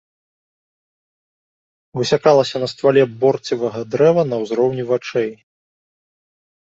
Высякалася 1.99 2.55
на 2.63 2.67
ствале 2.73 3.03
борцевага 3.23 3.81
дрэва 3.97 4.23
на 4.31 4.35
ўзроўні 4.45 4.83
вачэй. 4.93 5.31